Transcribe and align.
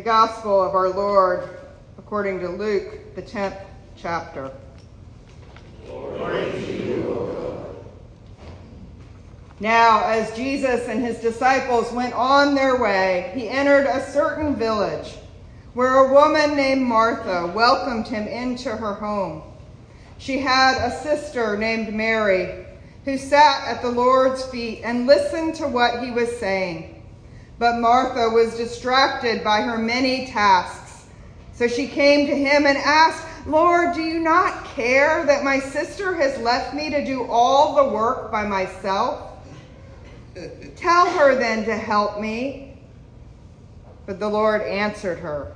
The 0.00 0.04
Gospel 0.04 0.62
of 0.62 0.74
our 0.74 0.88
Lord 0.88 1.46
according 1.98 2.40
to 2.40 2.48
Luke, 2.48 3.14
the 3.14 3.20
10th 3.20 3.60
chapter. 3.98 4.50
Now, 9.60 10.02
as 10.06 10.34
Jesus 10.34 10.88
and 10.88 11.04
his 11.04 11.18
disciples 11.18 11.92
went 11.92 12.14
on 12.14 12.54
their 12.54 12.80
way, 12.80 13.30
he 13.34 13.46
entered 13.46 13.84
a 13.84 14.10
certain 14.10 14.56
village 14.56 15.18
where 15.74 15.96
a 15.96 16.10
woman 16.10 16.56
named 16.56 16.80
Martha 16.80 17.52
welcomed 17.54 18.08
him 18.08 18.26
into 18.26 18.70
her 18.70 18.94
home. 18.94 19.42
She 20.16 20.38
had 20.38 20.78
a 20.78 20.98
sister 21.02 21.58
named 21.58 21.92
Mary 21.92 22.64
who 23.04 23.18
sat 23.18 23.68
at 23.68 23.82
the 23.82 23.90
Lord's 23.90 24.46
feet 24.46 24.80
and 24.82 25.06
listened 25.06 25.56
to 25.56 25.68
what 25.68 26.02
he 26.02 26.10
was 26.10 26.34
saying. 26.38 26.99
But 27.60 27.78
Martha 27.78 28.30
was 28.30 28.56
distracted 28.56 29.44
by 29.44 29.60
her 29.60 29.76
many 29.76 30.26
tasks. 30.28 31.04
So 31.52 31.68
she 31.68 31.86
came 31.86 32.26
to 32.26 32.34
him 32.34 32.64
and 32.64 32.78
asked, 32.78 33.26
Lord, 33.46 33.94
do 33.94 34.00
you 34.00 34.18
not 34.18 34.64
care 34.64 35.26
that 35.26 35.44
my 35.44 35.60
sister 35.60 36.14
has 36.14 36.38
left 36.38 36.74
me 36.74 36.88
to 36.88 37.04
do 37.04 37.24
all 37.24 37.74
the 37.74 37.92
work 37.92 38.32
by 38.32 38.46
myself? 38.46 39.32
Tell 40.76 41.10
her 41.10 41.34
then 41.34 41.66
to 41.66 41.76
help 41.76 42.18
me. 42.18 42.78
But 44.06 44.18
the 44.18 44.28
Lord 44.28 44.62
answered 44.62 45.18
her, 45.18 45.52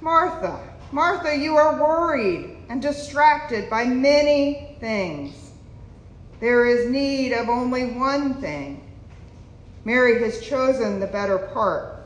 Martha, 0.00 0.58
Martha, 0.90 1.36
you 1.36 1.56
are 1.56 1.80
worried 1.80 2.56
and 2.68 2.82
distracted 2.82 3.70
by 3.70 3.84
many 3.84 4.76
things. 4.80 5.52
There 6.40 6.66
is 6.66 6.90
need 6.90 7.32
of 7.32 7.48
only 7.48 7.92
one 7.92 8.34
thing. 8.40 8.87
Mary 9.88 10.22
has 10.22 10.42
chosen 10.42 11.00
the 11.00 11.06
better 11.06 11.38
part, 11.38 12.04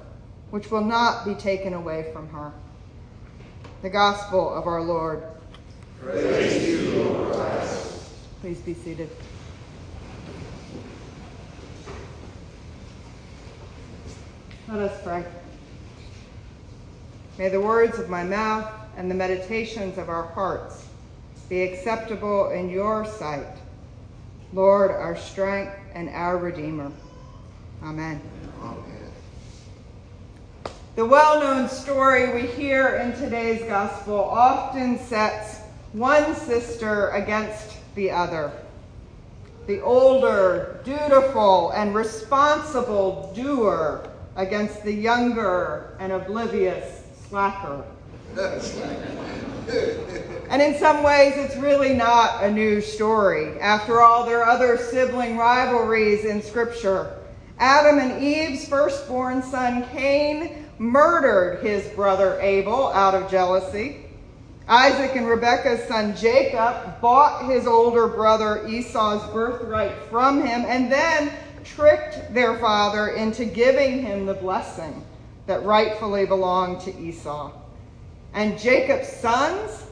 which 0.51 0.71
will 0.71 0.85
not 0.85 1.25
be 1.25 1.35
taken 1.35 1.75
away 1.75 2.09
from 2.13 2.29
her. 2.29 2.53
The 3.83 3.91
Gospel 3.91 4.55
of 4.55 4.69
our 4.69 4.81
Lord. 4.81 5.25
Praise 6.01 6.65
you, 6.65 7.03
Lord 7.03 7.35
Christ. 7.35 8.05
Please 8.41 8.61
be 8.61 8.73
seated. 8.73 9.11
Let 14.69 14.79
us 14.79 15.03
pray. 15.03 15.25
May 17.37 17.49
the 17.49 17.61
words 17.61 17.99
of 17.99 18.09
my 18.09 18.23
mouth 18.23 18.73
and 18.97 19.11
the 19.11 19.17
meditations 19.17 19.99
of 19.99 20.09
our 20.09 20.29
hearts 20.29 20.87
be 21.49 21.65
acceptable 21.65 22.51
in 22.51 22.71
your 22.71 23.05
sight, 23.05 23.57
Lord, 24.53 24.93
our 24.93 25.17
strength 25.17 25.75
and 25.95 26.09
our 26.11 26.39
Redeemer. 26.39 26.93
Amen. 27.85 28.21
The 30.95 31.05
well 31.05 31.41
known 31.41 31.69
story 31.69 32.33
we 32.33 32.47
hear 32.47 32.97
in 32.97 33.13
today's 33.15 33.63
gospel 33.63 34.21
often 34.21 35.01
sets 35.01 35.59
one 35.93 36.37
sister 36.37 37.09
against 37.09 37.79
the 37.97 38.13
other. 38.13 38.53
The 39.67 39.81
older, 39.81 40.81
dutiful, 40.85 41.71
and 41.71 41.93
responsible 41.93 43.33
doer 43.35 44.09
against 44.37 44.85
the 44.85 44.93
younger 44.93 45.97
and 45.99 46.13
oblivious 46.13 47.03
slacker. 47.29 47.85
And 50.51 50.63
in 50.63 50.79
some 50.79 51.03
ways, 51.03 51.33
it's 51.37 51.57
really 51.57 51.95
not 51.95 52.45
a 52.45 52.51
new 52.51 52.81
story. 52.81 53.59
After 53.61 54.03
all, 54.03 54.25
there 54.25 54.45
are 54.45 54.51
other 54.51 54.77
sibling 54.77 55.37
rivalries 55.37 56.25
in 56.25 56.43
Scripture. 56.43 57.19
Adam 57.63 58.01
and 58.01 58.21
Eve's 58.21 58.67
firstborn 58.67 59.41
son, 59.41 59.87
Cain, 59.93 60.67
murdered 60.79 61.65
his 61.65 61.87
brother 61.91 62.37
Abel 62.41 62.89
out 62.89 63.15
of 63.15 63.31
jealousy. 63.31 64.05
Isaac 64.67 65.15
and 65.15 65.29
Rebekah's 65.29 65.87
son 65.87 66.17
Jacob 66.17 67.01
bought 67.01 67.49
his 67.49 67.69
older 67.69 68.09
brother 68.09 68.67
Esau's 68.67 69.23
birthright 69.33 69.95
from 70.11 70.45
him 70.45 70.65
and 70.67 70.91
then 70.91 71.31
tricked 71.63 72.35
their 72.35 72.59
father 72.59 73.11
into 73.11 73.45
giving 73.45 74.03
him 74.03 74.27
the 74.27 74.35
blessing 74.35 75.07
that 75.47 75.65
rightfully 75.65 76.27
belonged 76.27 76.81
to 76.81 76.99
Esau. 76.99 77.53
And 78.35 78.59
Jacob's 78.59 79.07
sons, 79.07 79.85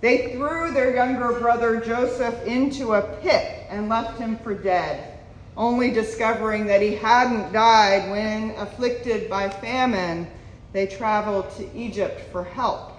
they 0.00 0.32
threw 0.32 0.70
their 0.70 0.94
younger 0.94 1.40
brother 1.40 1.80
Joseph 1.80 2.46
into 2.46 2.94
a 2.94 3.02
pit 3.20 3.66
and 3.68 3.88
left 3.88 4.16
him 4.20 4.38
for 4.38 4.54
dead, 4.54 5.15
only 5.56 5.90
discovering 5.90 6.66
that 6.66 6.82
he 6.82 6.94
hadn't 6.94 7.52
died 7.52 8.10
when, 8.10 8.50
afflicted 8.56 9.30
by 9.30 9.48
famine, 9.48 10.26
they 10.72 10.86
traveled 10.86 11.50
to 11.56 11.74
Egypt 11.74 12.20
for 12.30 12.44
help. 12.44 12.92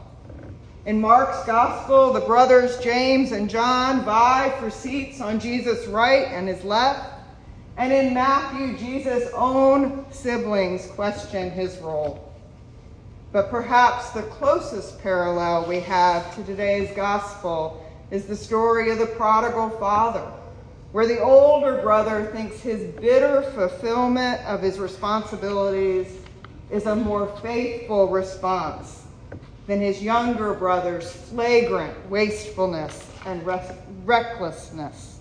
In 0.86 1.02
Mark's 1.02 1.46
gospel, 1.46 2.14
the 2.14 2.22
brothers 2.22 2.78
James 2.80 3.34
and 3.34 3.50
John 3.50 4.06
vie 4.06 4.56
for 4.60 4.70
seats 4.70 5.20
on 5.20 5.40
Jesus' 5.40 5.86
right 5.88 6.28
and 6.28 6.48
his 6.48 6.64
left. 6.64 7.14
And 7.76 7.94
in 7.94 8.14
Matthew, 8.14 8.78
Jesus' 8.78 9.30
own 9.34 10.06
siblings 10.12 10.88
question 10.88 11.52
his 11.52 11.78
role. 11.80 12.34
But 13.34 13.52
perhaps 13.52 14.12
the 14.12 14.24
closest 14.24 15.00
parallel 15.04 15.68
we 15.68 15.82
have 15.82 16.34
to 16.36 16.44
today's 16.44 16.96
gospel 16.96 17.86
is 18.10 18.26
the 18.26 18.36
story 18.36 18.90
of 18.90 18.98
the 18.98 19.06
prodigal 19.06 19.70
father, 19.72 20.32
where 20.92 21.08
the 21.08 21.20
older 21.20 21.82
brother 21.82 22.26
thinks 22.26 22.62
his 22.62 22.84
bitter 22.96 23.42
fulfillment 23.54 24.42
of 24.46 24.62
his 24.62 24.80
responsibilities 24.80 26.08
is 26.72 26.86
a 26.86 26.96
more 26.96 27.28
faithful 27.42 28.08
response 28.08 29.04
than 29.68 29.82
his 29.82 30.02
younger 30.02 30.54
brother's 30.54 31.12
flagrant 31.12 32.10
wastefulness 32.10 33.12
and 33.26 33.46
recklessness. 34.06 35.20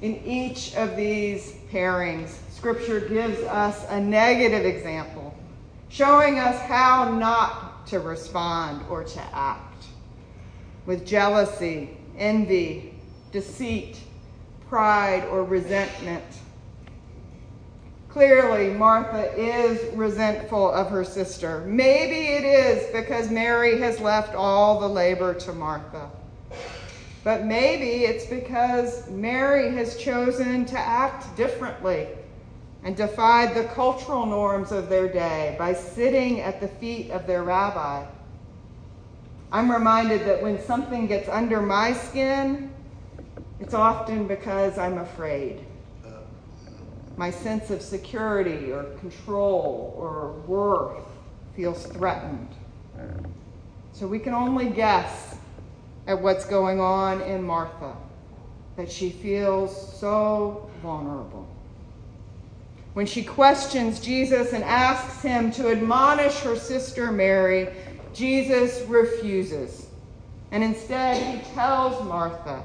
In 0.00 0.16
each 0.24 0.74
of 0.76 0.96
these 0.96 1.52
pairings, 1.70 2.38
Scripture 2.52 3.00
gives 3.00 3.40
us 3.42 3.84
a 3.90 4.00
negative 4.00 4.64
example, 4.64 5.34
showing 5.88 6.38
us 6.38 6.58
how 6.62 7.10
not 7.10 7.86
to 7.88 7.98
respond 7.98 8.84
or 8.88 9.02
to 9.02 9.20
act 9.34 9.86
with 10.86 11.04
jealousy, 11.04 11.96
envy, 12.16 12.94
deceit, 13.32 13.98
pride, 14.70 15.24
or 15.32 15.42
resentment. 15.44 16.24
Clearly, 18.08 18.70
Martha 18.70 19.32
is 19.36 19.92
resentful 19.94 20.70
of 20.70 20.88
her 20.88 21.04
sister. 21.04 21.64
Maybe 21.66 22.28
it 22.34 22.44
is 22.44 22.90
because 22.92 23.30
Mary 23.30 23.78
has 23.80 24.00
left 24.00 24.34
all 24.34 24.80
the 24.80 24.88
labor 24.88 25.34
to 25.34 25.52
Martha. 25.52 26.08
But 27.24 27.44
maybe 27.44 28.04
it's 28.04 28.26
because 28.26 29.10
Mary 29.10 29.74
has 29.74 29.96
chosen 29.96 30.64
to 30.66 30.78
act 30.78 31.36
differently 31.36 32.06
and 32.84 32.96
defied 32.96 33.54
the 33.54 33.64
cultural 33.74 34.24
norms 34.24 34.72
of 34.72 34.88
their 34.88 35.08
day 35.08 35.56
by 35.58 35.74
sitting 35.74 36.40
at 36.40 36.60
the 36.60 36.68
feet 36.68 37.10
of 37.10 37.26
their 37.26 37.42
rabbi. 37.42 38.06
I'm 39.52 39.70
reminded 39.70 40.24
that 40.26 40.42
when 40.42 40.62
something 40.62 41.08
gets 41.08 41.28
under 41.28 41.60
my 41.60 41.92
skin, 41.92 42.72
it's 43.60 43.74
often 43.74 44.26
because 44.26 44.78
I'm 44.78 44.98
afraid. 44.98 45.64
My 47.16 47.30
sense 47.30 47.70
of 47.70 47.82
security 47.82 48.72
or 48.72 48.84
control 48.98 49.94
or 49.96 50.32
worth 50.46 51.04
feels 51.54 51.84
threatened. 51.86 52.48
So 53.92 54.06
we 54.06 54.18
can 54.18 54.32
only 54.32 54.70
guess 54.70 55.36
at 56.06 56.20
what's 56.20 56.46
going 56.46 56.80
on 56.80 57.20
in 57.20 57.42
Martha, 57.42 57.94
that 58.76 58.90
she 58.90 59.10
feels 59.10 59.98
so 59.98 60.70
vulnerable. 60.82 61.46
When 62.94 63.06
she 63.06 63.22
questions 63.22 64.00
Jesus 64.00 64.52
and 64.52 64.64
asks 64.64 65.22
him 65.22 65.52
to 65.52 65.70
admonish 65.70 66.40
her 66.40 66.56
sister 66.56 67.12
Mary, 67.12 67.68
Jesus 68.12 68.80
refuses. 68.88 69.86
And 70.50 70.64
instead, 70.64 71.22
he 71.22 71.52
tells 71.52 72.02
Martha, 72.04 72.64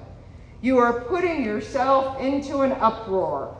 You 0.66 0.80
are 0.80 1.02
putting 1.02 1.46
yourself 1.46 2.20
into 2.20 2.62
an 2.62 2.72
uproar. 2.72 3.56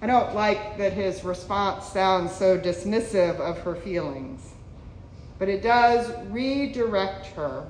I 0.00 0.06
don't 0.06 0.34
like 0.34 0.78
that 0.78 0.94
his 0.94 1.22
response 1.22 1.84
sounds 1.84 2.32
so 2.32 2.58
dismissive 2.58 3.38
of 3.38 3.58
her 3.58 3.74
feelings 3.74 4.54
but 5.38 5.48
it 5.48 5.62
does 5.62 6.10
redirect 6.30 7.26
her 7.26 7.66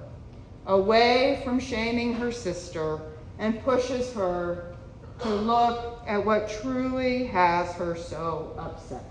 away 0.67 1.41
from 1.45 1.59
shaming 1.59 2.15
her 2.15 2.31
sister 2.31 3.01
and 3.39 3.63
pushes 3.65 4.13
her 4.13 4.75
to 5.21 5.29
look 5.29 6.03
at 6.07 6.25
what 6.25 6.49
truly 6.63 7.27
has 7.27 7.73
her 7.75 7.97
so 7.97 8.55
upset. 8.59 9.05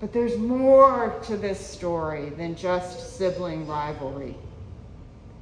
But 0.00 0.12
there's 0.12 0.36
more 0.38 1.18
to 1.24 1.36
this 1.36 1.58
story 1.58 2.30
than 2.30 2.54
just 2.54 3.16
sibling 3.16 3.66
rivalry. 3.66 4.36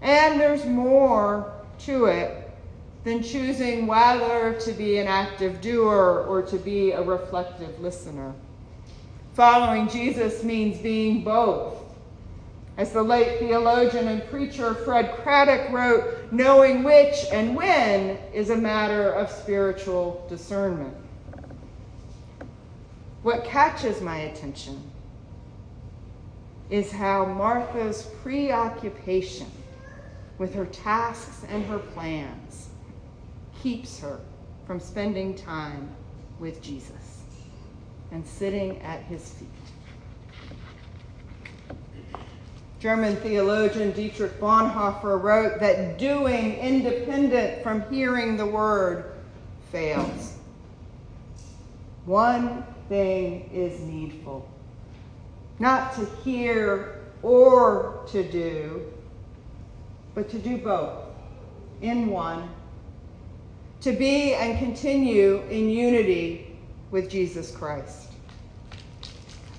And 0.03 0.41
there's 0.41 0.67
more 0.67 1.53
to 1.81 2.07
it 2.07 2.51
than 3.05 3.23
choosing 3.23 3.87
whether 3.87 4.55
to 4.61 4.73
be 4.73 4.99
an 4.99 5.07
active 5.07 5.61
doer 5.61 6.25
or 6.29 6.43
to 6.43 6.57
be 6.59 6.91
a 6.91 7.03
reflective 7.03 7.81
listener. 7.81 8.33
Following 9.35 9.89
Jesus 9.89 10.43
means 10.43 10.79
being 10.79 11.23
both. 11.25 11.79
As 12.77 12.93
the 12.93 13.03
late 13.03 13.39
theologian 13.39 14.09
and 14.09 14.27
preacher 14.29 14.75
Fred 14.75 15.15
Craddock 15.23 15.71
wrote, 15.71 16.33
knowing 16.33 16.83
which 16.83 17.27
and 17.31 17.55
when 17.55 18.19
is 18.33 18.51
a 18.51 18.57
matter 18.57 19.13
of 19.13 19.31
spiritual 19.31 20.27
discernment. 20.29 20.97
What 23.23 23.45
catches 23.45 24.01
my 24.01 24.17
attention 24.19 24.91
is 26.71 26.91
how 26.91 27.27
Martha's 27.27 28.09
preoccupation 28.23 29.47
with 30.39 30.55
her 30.55 30.67
tasks 30.67 31.45
and 31.49 31.65
her 31.67 31.79
plans 31.79 32.69
keeps 33.63 34.01
her 34.01 34.21
from 34.67 34.81
spending 34.81 35.35
time 35.35 35.91
with 36.39 36.63
Jesus 36.63 37.23
and 38.11 38.27
sitting 38.27 38.81
at 38.83 39.03
his 39.03 39.31
feet. 39.31 39.49
German 42.81 43.15
theologian 43.17 43.93
Dietrich 43.93 44.41
Bonhoeffer 44.41 45.23
wrote 45.23 45.61
that 45.61 45.99
doing 45.99 46.55
independent 46.55 47.63
from 47.63 47.89
hearing 47.89 48.37
the 48.37 48.47
word 48.47 49.13
fails. 49.71 50.37
One 52.05 52.65
thing 52.89 53.49
is 53.53 53.81
needful 53.81 54.49
not 55.63 55.95
to 55.95 56.05
hear 56.25 57.01
or 57.23 58.05
to 58.09 58.29
do, 58.29 58.83
but 60.15 60.29
to 60.31 60.39
do 60.39 60.59
both 60.59 60.99
in 61.81 62.09
one, 62.09 62.49
to 63.81 63.93
be 63.93 64.35
and 64.35 64.59
continue 64.59 65.43
in 65.51 65.69
unity 65.69 66.57
with 66.91 67.11
Jesus 67.11 67.51
Christ. 67.51 68.09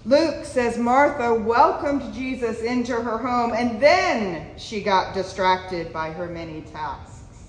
Luke 0.05 0.43
says 0.43 0.77
Martha 0.77 1.33
welcomed 1.33 2.13
Jesus 2.13 2.61
into 2.61 2.93
her 2.93 3.17
home 3.17 3.53
and 3.53 3.79
then 3.81 4.57
she 4.57 4.83
got 4.83 5.13
distracted 5.13 5.93
by 5.93 6.11
her 6.11 6.27
many 6.27 6.61
tasks. 6.61 7.47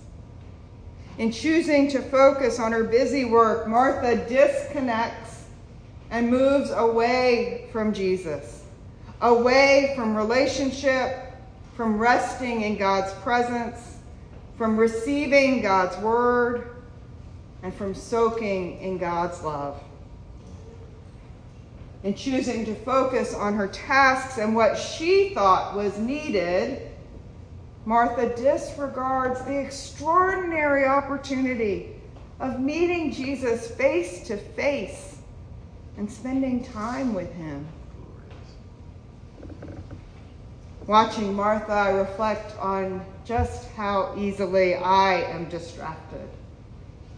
In 1.18 1.30
choosing 1.30 1.88
to 1.90 2.00
focus 2.00 2.58
on 2.58 2.72
her 2.72 2.84
busy 2.84 3.24
work, 3.24 3.68
Martha 3.68 4.16
disconnects 4.28 5.44
and 6.10 6.28
moves 6.28 6.70
away 6.70 7.68
from 7.72 7.92
Jesus, 7.92 8.64
away 9.20 9.92
from 9.96 10.16
relationship, 10.16 11.23
from 11.76 11.98
resting 11.98 12.62
in 12.62 12.76
God's 12.76 13.12
presence, 13.22 13.96
from 14.56 14.76
receiving 14.76 15.62
God's 15.62 15.96
word, 15.98 16.76
and 17.62 17.74
from 17.74 17.94
soaking 17.94 18.80
in 18.80 18.98
God's 18.98 19.42
love 19.42 19.82
in 22.04 22.14
choosing 22.14 22.66
to 22.66 22.74
focus 22.74 23.34
on 23.34 23.54
her 23.54 23.66
tasks 23.66 24.36
and 24.38 24.54
what 24.54 24.78
she 24.78 25.30
thought 25.30 25.74
was 25.74 25.98
needed, 25.98 26.90
Martha 27.86 28.36
disregards 28.36 29.42
the 29.42 29.58
extraordinary 29.58 30.84
opportunity 30.84 31.96
of 32.40 32.60
meeting 32.60 33.10
Jesus 33.10 33.70
face 33.70 34.26
to 34.26 34.36
face 34.36 35.16
and 35.96 36.10
spending 36.10 36.62
time 36.62 37.14
with 37.14 37.32
him. 37.32 37.66
Watching 40.86 41.34
Martha, 41.34 41.72
I 41.72 41.90
reflect 41.90 42.58
on 42.58 43.04
just 43.24 43.70
how 43.70 44.14
easily 44.16 44.74
I 44.74 45.22
am 45.22 45.48
distracted 45.48 46.28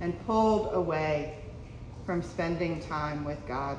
and 0.01 0.15
pulled 0.27 0.73
away 0.73 1.39
from 2.05 2.23
spending 2.23 2.81
time 2.81 3.25
with 3.25 3.45
God 3.49 3.79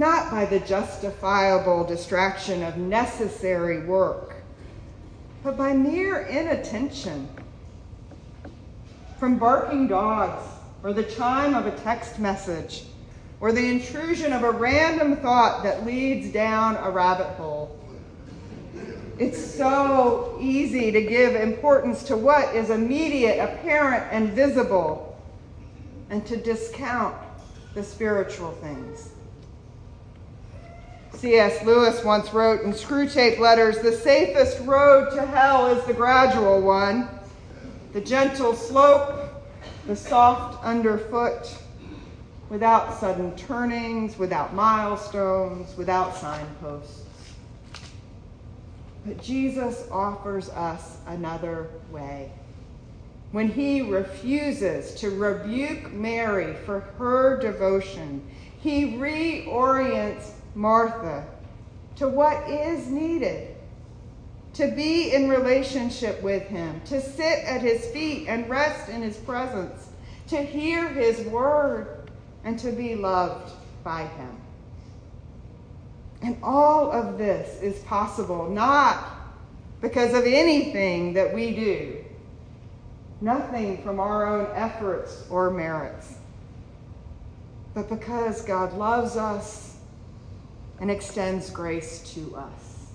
not 0.00 0.30
by 0.30 0.46
the 0.46 0.60
justifiable 0.60 1.84
distraction 1.84 2.62
of 2.62 2.78
necessary 2.78 3.84
work, 3.84 4.34
but 5.42 5.58
by 5.58 5.74
mere 5.74 6.22
inattention. 6.22 7.28
From 9.18 9.38
barking 9.38 9.88
dogs, 9.88 10.42
or 10.82 10.94
the 10.94 11.02
chime 11.02 11.54
of 11.54 11.66
a 11.66 11.76
text 11.80 12.18
message, 12.18 12.84
or 13.40 13.52
the 13.52 13.68
intrusion 13.68 14.32
of 14.32 14.42
a 14.42 14.50
random 14.50 15.16
thought 15.16 15.62
that 15.64 15.84
leads 15.84 16.32
down 16.32 16.76
a 16.76 16.90
rabbit 16.90 17.28
hole. 17.36 17.78
It's 19.20 19.54
so 19.54 20.38
easy 20.40 20.90
to 20.90 21.02
give 21.02 21.34
importance 21.34 22.02
to 22.04 22.16
what 22.16 22.56
is 22.56 22.70
immediate, 22.70 23.38
apparent, 23.38 24.06
and 24.10 24.32
visible, 24.32 25.14
and 26.08 26.26
to 26.26 26.38
discount 26.38 27.14
the 27.74 27.84
spiritual 27.84 28.52
things. 28.52 29.10
C.S. 31.16 31.62
Lewis 31.66 32.02
once 32.02 32.32
wrote 32.32 32.62
in 32.62 32.72
Screwtape 32.72 33.38
Letters 33.38 33.80
The 33.80 33.92
safest 33.92 34.58
road 34.60 35.10
to 35.14 35.26
hell 35.26 35.66
is 35.66 35.84
the 35.84 35.92
gradual 35.92 36.62
one, 36.62 37.06
the 37.92 38.00
gentle 38.00 38.54
slope, 38.54 39.34
the 39.86 39.96
soft 39.96 40.64
underfoot, 40.64 41.58
without 42.48 42.98
sudden 42.98 43.36
turnings, 43.36 44.18
without 44.18 44.54
milestones, 44.54 45.76
without 45.76 46.16
signposts. 46.16 47.09
But 49.04 49.22
Jesus 49.22 49.88
offers 49.90 50.48
us 50.50 50.98
another 51.06 51.68
way. 51.90 52.32
When 53.32 53.48
he 53.48 53.80
refuses 53.82 54.94
to 54.96 55.10
rebuke 55.10 55.92
Mary 55.92 56.54
for 56.66 56.80
her 56.98 57.38
devotion, 57.40 58.26
he 58.60 58.96
reorients 58.96 60.32
Martha 60.54 61.26
to 61.96 62.08
what 62.08 62.48
is 62.50 62.88
needed 62.88 63.56
to 64.54 64.68
be 64.72 65.12
in 65.12 65.28
relationship 65.28 66.20
with 66.22 66.42
him, 66.48 66.80
to 66.86 67.00
sit 67.00 67.44
at 67.44 67.62
his 67.62 67.86
feet 67.86 68.26
and 68.26 68.48
rest 68.50 68.88
in 68.88 69.00
his 69.00 69.16
presence, 69.16 69.90
to 70.28 70.42
hear 70.42 70.88
his 70.88 71.20
word, 71.26 72.10
and 72.44 72.58
to 72.58 72.72
be 72.72 72.96
loved 72.96 73.52
by 73.84 74.02
him. 74.02 74.39
And 76.22 76.36
all 76.42 76.90
of 76.90 77.16
this 77.16 77.60
is 77.62 77.82
possible 77.84 78.48
not 78.48 79.04
because 79.80 80.12
of 80.12 80.24
anything 80.24 81.14
that 81.14 81.34
we 81.34 81.54
do, 81.54 82.04
nothing 83.20 83.82
from 83.82 83.98
our 83.98 84.26
own 84.26 84.54
efforts 84.54 85.24
or 85.30 85.50
merits, 85.50 86.14
but 87.72 87.88
because 87.88 88.42
God 88.42 88.74
loves 88.74 89.16
us 89.16 89.76
and 90.80 90.90
extends 90.90 91.50
grace 91.50 92.12
to 92.14 92.36
us. 92.36 92.86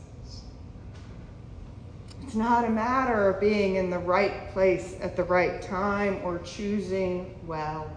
It's 2.23 2.35
not 2.35 2.65
a 2.65 2.69
matter 2.69 3.29
of 3.29 3.39
being 3.39 3.75
in 3.75 3.89
the 3.89 3.99
right 3.99 4.51
place 4.51 4.95
at 4.99 5.15
the 5.15 5.23
right 5.23 5.61
time 5.61 6.19
or 6.23 6.39
choosing 6.39 7.35
well. 7.47 7.89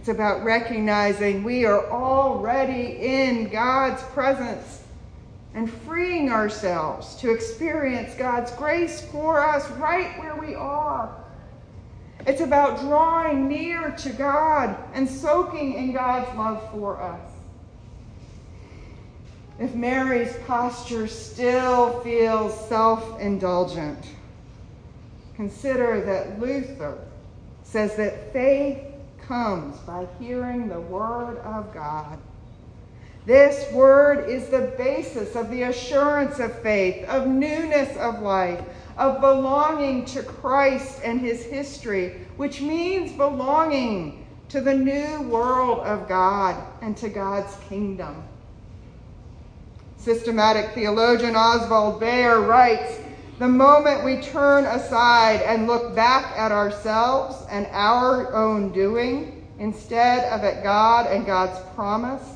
It's 0.00 0.08
about 0.08 0.44
recognizing 0.44 1.44
we 1.44 1.66
are 1.66 1.90
already 1.90 2.96
in 3.02 3.50
God's 3.50 4.02
presence 4.02 4.82
and 5.52 5.70
freeing 5.70 6.30
ourselves 6.30 7.16
to 7.16 7.30
experience 7.30 8.14
God's 8.14 8.50
grace 8.52 9.02
for 9.02 9.44
us 9.44 9.70
right 9.72 10.18
where 10.18 10.36
we 10.36 10.54
are. 10.54 11.14
It's 12.26 12.40
about 12.40 12.80
drawing 12.80 13.46
near 13.46 13.90
to 13.90 14.08
God 14.08 14.74
and 14.94 15.06
soaking 15.06 15.74
in 15.74 15.92
God's 15.92 16.34
love 16.34 16.66
for 16.70 16.98
us. 17.02 17.20
If 19.58 19.74
Mary's 19.74 20.34
posture 20.46 21.08
still 21.08 22.00
feels 22.00 22.58
self 22.70 23.20
indulgent, 23.20 24.02
consider 25.34 26.00
that 26.00 26.40
Luther 26.40 26.96
says 27.64 27.96
that 27.96 28.32
faith 28.32 28.89
comes 29.30 29.76
by 29.86 30.08
hearing 30.18 30.66
the 30.66 30.80
Word 30.80 31.38
of 31.44 31.72
God. 31.72 32.18
This 33.26 33.72
Word 33.72 34.28
is 34.28 34.48
the 34.48 34.74
basis 34.76 35.36
of 35.36 35.52
the 35.52 35.62
assurance 35.62 36.40
of 36.40 36.60
faith, 36.62 37.08
of 37.08 37.28
newness 37.28 37.96
of 37.98 38.22
life, 38.22 38.60
of 38.98 39.20
belonging 39.20 40.04
to 40.06 40.24
Christ 40.24 41.02
and 41.04 41.20
his 41.20 41.44
history, 41.44 42.26
which 42.38 42.60
means 42.60 43.12
belonging 43.12 44.26
to 44.48 44.60
the 44.60 44.74
new 44.74 45.22
world 45.22 45.78
of 45.86 46.08
God 46.08 46.56
and 46.82 46.96
to 46.96 47.08
God's 47.08 47.56
kingdom. 47.68 48.24
Systematic 49.96 50.74
theologian 50.74 51.36
Oswald 51.36 52.00
Bayer 52.00 52.40
writes 52.40 52.98
The 53.40 53.48
moment 53.48 54.04
we 54.04 54.20
turn 54.20 54.66
aside 54.66 55.40
and 55.40 55.66
look 55.66 55.94
back 55.94 56.36
at 56.36 56.52
ourselves 56.52 57.46
and 57.48 57.66
our 57.70 58.34
own 58.34 58.70
doing 58.70 59.48
instead 59.58 60.30
of 60.30 60.44
at 60.44 60.62
God 60.62 61.06
and 61.06 61.24
God's 61.24 61.58
promise, 61.74 62.34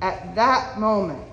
at 0.00 0.36
that 0.36 0.78
moment, 0.78 1.24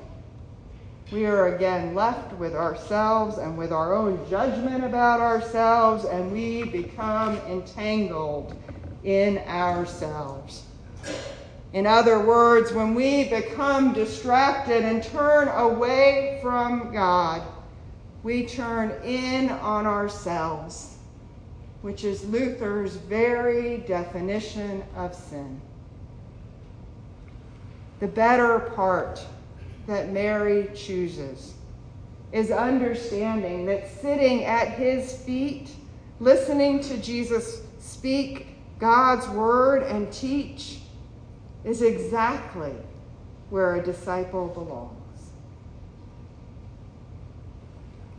we 1.12 1.28
are 1.28 1.56
again 1.56 1.94
left 1.94 2.34
with 2.34 2.56
ourselves 2.56 3.38
and 3.38 3.60
with 3.60 3.72
our 3.72 3.94
own 3.94 4.28
judgment 4.28 4.84
about 4.84 5.20
ourselves, 5.20 6.06
and 6.06 6.32
we 6.32 6.64
become 6.64 7.38
entangled 7.42 8.56
in 9.04 9.38
ourselves. 9.38 10.64
In 11.74 11.86
other 11.86 12.20
words, 12.20 12.74
when 12.74 12.96
we 12.96 13.26
become 13.26 13.94
distracted 13.94 14.84
and 14.84 15.04
turn 15.04 15.48
away 15.50 16.40
from 16.42 16.92
God, 16.92 17.44
we 18.28 18.46
turn 18.46 18.92
in 19.06 19.50
on 19.50 19.86
ourselves, 19.88 20.98
which 21.82 22.04
is 22.04 22.26
Luther's 22.26 22.98
very 22.98 23.78
definition 23.78 24.84
of 24.98 25.16
sin. 25.16 25.62
The 28.02 28.08
better 28.10 28.60
part 28.76 29.26
that 29.88 30.12
Mary 30.12 30.70
chooses 30.76 31.54
is 32.34 32.52
understanding 32.52 33.66
that 33.68 33.90
sitting 34.02 34.44
at 34.44 34.72
his 34.72 35.14
feet, 35.22 35.70
listening 36.20 36.82
to 36.82 36.98
Jesus 36.98 37.62
speak 37.80 38.48
God's 38.78 39.26
word 39.30 39.84
and 39.84 40.12
teach, 40.12 40.80
is 41.64 41.82
exactly 41.82 42.74
where 43.52 43.76
a 43.76 43.82
disciple 43.82 44.50
belongs. 44.50 44.97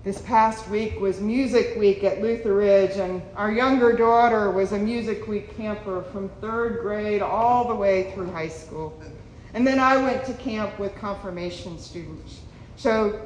This 0.04 0.20
past 0.22 0.68
week 0.68 1.00
was 1.00 1.20
Music 1.20 1.76
Week 1.76 2.04
at 2.04 2.22
Luther 2.22 2.54
Ridge, 2.54 2.98
and 2.98 3.20
our 3.34 3.50
younger 3.50 3.92
daughter 3.92 4.48
was 4.52 4.70
a 4.70 4.78
Music 4.78 5.26
Week 5.26 5.56
camper 5.56 6.02
from 6.12 6.28
third 6.40 6.82
grade 6.82 7.20
all 7.20 7.66
the 7.66 7.74
way 7.74 8.12
through 8.12 8.30
high 8.30 8.48
school. 8.48 8.96
And 9.54 9.66
then 9.66 9.80
I 9.80 9.96
went 9.96 10.24
to 10.26 10.34
camp 10.34 10.78
with 10.78 10.94
confirmation 10.94 11.80
students. 11.80 12.42
So 12.76 13.20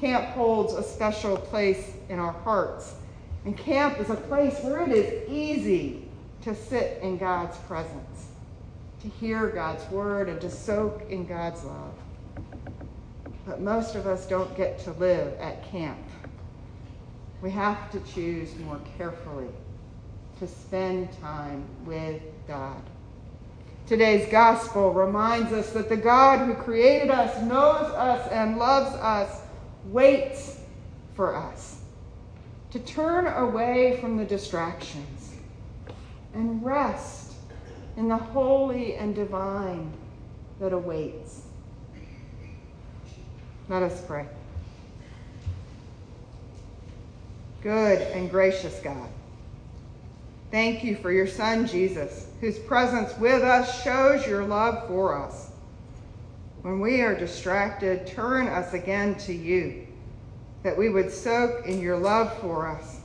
camp 0.00 0.26
holds 0.30 0.72
a 0.72 0.82
special 0.82 1.36
place 1.36 1.92
in 2.08 2.18
our 2.18 2.32
hearts. 2.32 2.96
And 3.44 3.56
camp 3.56 4.00
is 4.00 4.10
a 4.10 4.16
place 4.16 4.58
where 4.64 4.82
it 4.82 4.90
is 4.90 5.30
easy 5.30 6.08
to 6.42 6.56
sit 6.56 7.00
in 7.02 7.18
God's 7.18 7.56
presence, 7.68 8.26
to 9.02 9.08
hear 9.08 9.46
God's 9.46 9.88
word, 9.92 10.28
and 10.28 10.40
to 10.40 10.50
soak 10.50 11.08
in 11.08 11.24
God's 11.24 11.62
love. 11.62 11.94
But 13.50 13.60
most 13.60 13.96
of 13.96 14.06
us 14.06 14.26
don't 14.26 14.56
get 14.56 14.78
to 14.84 14.92
live 14.92 15.36
at 15.40 15.64
camp. 15.64 15.98
We 17.42 17.50
have 17.50 17.90
to 17.90 17.98
choose 18.14 18.56
more 18.60 18.80
carefully 18.96 19.48
to 20.38 20.46
spend 20.46 21.10
time 21.20 21.64
with 21.84 22.22
God. 22.46 22.80
Today's 23.88 24.30
gospel 24.30 24.92
reminds 24.92 25.52
us 25.52 25.72
that 25.72 25.88
the 25.88 25.96
God 25.96 26.46
who 26.46 26.54
created 26.54 27.10
us, 27.10 27.42
knows 27.42 27.90
us, 27.92 28.30
and 28.30 28.56
loves 28.56 28.94
us 28.94 29.40
waits 29.86 30.60
for 31.14 31.34
us 31.34 31.80
to 32.70 32.78
turn 32.78 33.26
away 33.26 33.98
from 34.00 34.16
the 34.16 34.24
distractions 34.24 35.34
and 36.34 36.64
rest 36.64 37.32
in 37.96 38.06
the 38.06 38.16
holy 38.16 38.94
and 38.94 39.12
divine 39.12 39.92
that 40.60 40.72
awaits. 40.72 41.46
Let 43.70 43.84
us 43.84 44.00
pray. 44.04 44.26
Good 47.62 48.02
and 48.02 48.28
gracious 48.28 48.80
God, 48.82 49.08
thank 50.50 50.82
you 50.82 50.96
for 50.96 51.12
your 51.12 51.28
Son, 51.28 51.68
Jesus, 51.68 52.26
whose 52.40 52.58
presence 52.58 53.16
with 53.18 53.44
us 53.44 53.84
shows 53.84 54.26
your 54.26 54.44
love 54.44 54.88
for 54.88 55.16
us. 55.16 55.52
When 56.62 56.80
we 56.80 57.02
are 57.02 57.14
distracted, 57.14 58.08
turn 58.08 58.48
us 58.48 58.74
again 58.74 59.14
to 59.20 59.32
you, 59.32 59.86
that 60.64 60.76
we 60.76 60.88
would 60.88 61.12
soak 61.12 61.64
in 61.64 61.80
your 61.80 61.96
love 61.96 62.36
for 62.38 62.66
us 62.66 62.98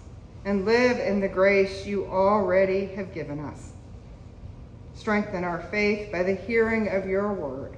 and 0.45 0.65
live 0.65 0.98
in 0.98 1.19
the 1.19 1.27
grace 1.27 1.86
you 1.86 2.07
already 2.07 2.88
have 2.88 3.13
given 3.13 3.39
us. 3.39 3.69
Strengthen 4.95 5.43
our 5.43 5.62
faith 5.62 6.12
by 6.12 6.24
the 6.24 6.34
hearing 6.34 6.88
of 6.88 7.05
your 7.05 7.34
word. 7.34 7.77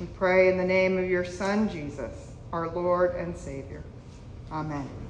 We 0.00 0.06
pray 0.06 0.48
in 0.48 0.58
the 0.58 0.64
name 0.64 0.98
of 0.98 1.08
your 1.08 1.24
Son, 1.24 1.68
Jesus, 1.68 2.32
our 2.52 2.68
Lord 2.68 3.14
and 3.14 3.36
Savior. 3.36 3.84
Amen. 4.50 5.03